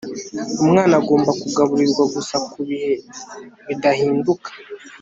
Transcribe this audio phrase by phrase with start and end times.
[0.63, 2.93] Umwana agomba kugaburirwa gusa ku bihe
[3.67, 4.49] bidahinduka